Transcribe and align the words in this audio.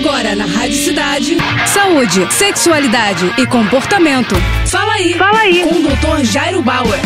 Agora 0.00 0.34
na 0.34 0.46
Rádio 0.46 0.82
Cidade. 0.82 1.36
Saúde, 1.66 2.26
sexualidade 2.32 3.34
e 3.36 3.46
comportamento. 3.46 4.34
Fala 4.66 4.94
aí. 4.94 5.12
Fala 5.12 5.40
aí. 5.40 5.62
Com 5.62 5.74
o 5.74 5.82
Dr. 5.82 6.24
Jairo 6.24 6.62
Bauer. 6.62 6.98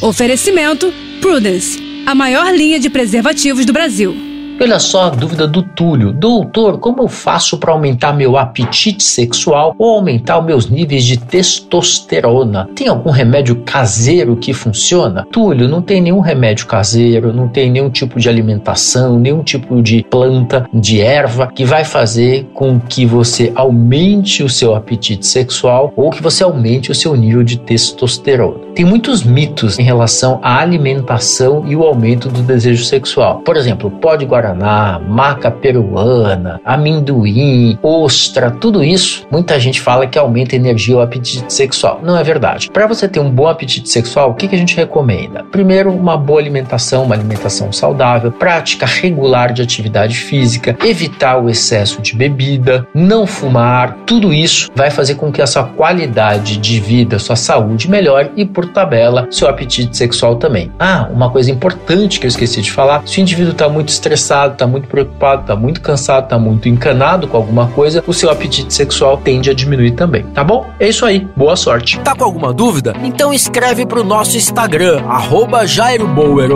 Oferecimento 0.00 0.90
Prudence, 1.20 1.78
a 2.06 2.14
maior 2.14 2.54
linha 2.54 2.80
de 2.80 2.88
preservativos 2.88 3.66
do 3.66 3.72
Brasil. 3.74 4.31
Olha 4.62 4.78
só 4.78 5.06
a 5.06 5.10
dúvida 5.10 5.44
do 5.48 5.60
Túlio. 5.60 6.12
Doutor, 6.12 6.78
como 6.78 7.02
eu 7.02 7.08
faço 7.08 7.58
para 7.58 7.72
aumentar 7.72 8.12
meu 8.12 8.36
apetite 8.36 9.02
sexual 9.02 9.74
ou 9.76 9.96
aumentar 9.96 10.38
os 10.38 10.46
meus 10.46 10.70
níveis 10.70 11.02
de 11.02 11.16
testosterona? 11.16 12.68
Tem 12.72 12.86
algum 12.86 13.10
remédio 13.10 13.56
caseiro 13.64 14.36
que 14.36 14.54
funciona? 14.54 15.26
Túlio, 15.32 15.68
não 15.68 15.82
tem 15.82 16.00
nenhum 16.00 16.20
remédio 16.20 16.68
caseiro, 16.68 17.32
não 17.32 17.48
tem 17.48 17.72
nenhum 17.72 17.90
tipo 17.90 18.20
de 18.20 18.28
alimentação, 18.28 19.18
nenhum 19.18 19.42
tipo 19.42 19.82
de 19.82 20.06
planta, 20.08 20.64
de 20.72 21.00
erva 21.00 21.48
que 21.48 21.64
vai 21.64 21.82
fazer 21.82 22.46
com 22.54 22.78
que 22.78 23.04
você 23.04 23.50
aumente 23.56 24.44
o 24.44 24.48
seu 24.48 24.76
apetite 24.76 25.26
sexual 25.26 25.92
ou 25.96 26.08
que 26.08 26.22
você 26.22 26.44
aumente 26.44 26.92
o 26.92 26.94
seu 26.94 27.16
nível 27.16 27.42
de 27.42 27.58
testosterona. 27.58 28.60
Tem 28.76 28.84
muitos 28.84 29.24
mitos 29.24 29.80
em 29.80 29.82
relação 29.82 30.38
à 30.40 30.60
alimentação 30.60 31.64
e 31.66 31.74
o 31.74 31.82
aumento 31.82 32.28
do 32.28 32.42
desejo 32.42 32.84
sexual. 32.84 33.40
Por 33.40 33.56
exemplo, 33.56 33.90
pode 33.90 34.24
guardar 34.24 34.51
guaraná, 34.51 34.51
maca 34.54 35.50
peruana, 35.50 36.60
amendoim, 36.64 37.78
ostra, 37.82 38.50
tudo 38.50 38.82
isso, 38.82 39.26
muita 39.30 39.58
gente 39.58 39.80
fala 39.80 40.06
que 40.06 40.18
aumenta 40.18 40.54
a 40.54 40.58
energia 40.58 40.96
ou 40.96 41.02
apetite 41.02 41.52
sexual. 41.52 42.00
Não 42.02 42.16
é 42.16 42.22
verdade. 42.22 42.70
Para 42.70 42.86
você 42.86 43.08
ter 43.08 43.20
um 43.20 43.30
bom 43.30 43.46
apetite 43.46 43.88
sexual, 43.88 44.30
o 44.30 44.34
que, 44.34 44.48
que 44.48 44.54
a 44.54 44.58
gente 44.58 44.76
recomenda? 44.76 45.44
Primeiro, 45.44 45.90
uma 45.92 46.16
boa 46.16 46.40
alimentação, 46.40 47.04
uma 47.04 47.14
alimentação 47.14 47.72
saudável, 47.72 48.32
prática 48.32 48.86
regular 48.86 49.52
de 49.52 49.62
atividade 49.62 50.16
física, 50.16 50.76
evitar 50.84 51.38
o 51.38 51.48
excesso 51.48 52.00
de 52.02 52.14
bebida, 52.14 52.86
não 52.94 53.26
fumar, 53.26 53.98
tudo 54.06 54.32
isso 54.32 54.70
vai 54.74 54.90
fazer 54.90 55.14
com 55.14 55.32
que 55.32 55.42
a 55.42 55.46
sua 55.46 55.64
qualidade 55.64 56.56
de 56.56 56.80
vida, 56.80 57.18
sua 57.18 57.36
saúde 57.36 57.88
melhore 57.88 58.30
e, 58.36 58.44
por 58.44 58.66
tabela, 58.66 59.26
seu 59.30 59.48
apetite 59.48 59.96
sexual 59.96 60.36
também. 60.36 60.70
Ah, 60.78 61.08
uma 61.10 61.30
coisa 61.30 61.50
importante 61.50 62.18
que 62.18 62.26
eu 62.26 62.28
esqueci 62.28 62.60
de 62.60 62.70
falar: 62.70 63.02
se 63.06 63.18
o 63.18 63.20
indivíduo 63.20 63.52
está 63.52 63.68
muito 63.68 63.88
estressado, 63.88 64.41
estressado, 64.42 64.52
está 64.54 64.66
muito 64.66 64.88
preocupado, 64.88 65.42
está 65.42 65.56
muito 65.56 65.80
cansado, 65.80 66.24
está 66.24 66.38
muito 66.38 66.68
encanado 66.68 67.26
com 67.26 67.36
alguma 67.36 67.68
coisa, 67.68 68.02
o 68.06 68.12
seu 68.12 68.30
apetite 68.30 68.72
sexual 68.72 69.16
tende 69.16 69.50
a 69.50 69.54
diminuir 69.54 69.92
também, 69.92 70.24
tá 70.34 70.42
bom? 70.42 70.66
É 70.78 70.88
isso 70.88 71.04
aí, 71.04 71.26
boa 71.36 71.56
sorte. 71.56 71.98
Tá 72.00 72.14
com 72.14 72.24
alguma 72.24 72.52
dúvida? 72.52 72.94
Então 73.02 73.32
escreve 73.32 73.86
pro 73.86 74.04
nosso 74.04 74.36
Instagram, 74.36 75.02
arroba 75.08 75.66
Jairo 75.66 76.02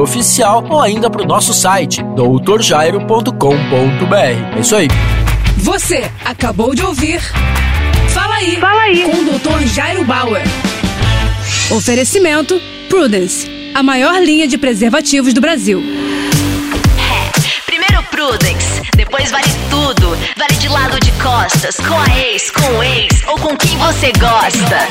Oficial, 0.01 0.65
ou 0.69 0.81
ainda 0.81 1.11
pro 1.11 1.27
nosso 1.27 1.53
site, 1.53 2.03
doutorjairo.com.br. 2.15 4.57
É 4.57 4.61
isso 4.61 4.77
aí. 4.77 4.89
Você 5.59 6.05
acabou 6.25 6.75
de 6.75 6.83
ouvir 6.83 7.21
Fala 8.09 8.37
aí, 8.37 8.57
Fala 8.57 8.83
aí. 8.83 9.03
com 9.03 9.13
o 9.13 9.25
Dr. 9.25 9.67
Jairo 9.67 10.05
Bauer. 10.05 10.43
Oferecimento 11.71 12.61
Prudence, 12.89 13.49
a 13.75 13.83
maior 13.83 14.23
linha 14.23 14.47
de 14.47 14.57
preservativos 14.57 15.35
do 15.35 15.41
Brasil. 15.41 15.83
Prudence. 18.27 18.83
Depois 18.97 19.31
vale 19.31 19.49
tudo. 19.71 20.19
Vale 20.37 20.55
de 20.59 20.69
lado 20.69 20.99
de 20.99 21.13
costas, 21.13 21.77
com 21.77 21.97
a 21.97 22.19
ex, 22.19 22.51
com 22.51 22.79
o 22.79 22.83
ex 22.83 23.23
ou 23.29 23.39
com 23.39 23.57
quem 23.57 23.79
você 23.79 24.11
gosta. 24.19 24.89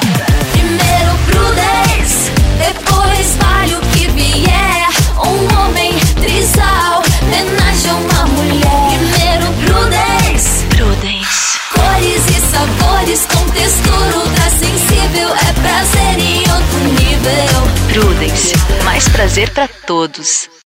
Primeiro 0.53 1.17
Prudence, 1.25 2.31
depois 2.58 3.36
vale 3.36 3.75
o 3.75 3.81
que 3.92 4.08
vier. 4.11 4.88
Um 5.17 5.59
homem 5.59 5.92
trisal, 6.22 7.03
homenagem 7.23 7.92
a 7.92 7.95
uma 7.95 8.25
mulher. 8.27 9.00
Primeiro 9.00 9.52
Prudence, 9.66 10.66
Prudence. 10.67 11.59
Cores 11.73 12.25
e 12.30 12.39
sabores 12.39 13.25
com 13.25 13.49
textura 13.49 14.17
ultra 14.17 14.49
sensível. 14.52 15.36
É 15.36 15.53
prazer 15.59 16.20
em 16.20 16.39
outro 16.39 16.80
nível. 17.04 17.67
Prudence, 17.92 18.54
mais 18.86 19.10
prazer 19.10 19.49
para 19.49 19.67
todos. 19.67 20.55